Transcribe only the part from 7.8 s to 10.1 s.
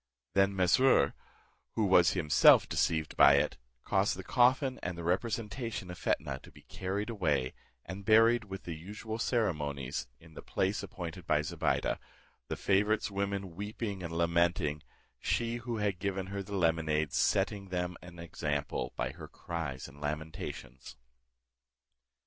and buried with the usual ceremonies